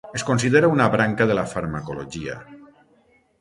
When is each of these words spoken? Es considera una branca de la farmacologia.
Es 0.19 0.23
considera 0.27 0.69
una 0.75 0.87
branca 0.95 1.27
de 1.33 1.35
la 1.41 1.43
farmacologia. 1.51 2.39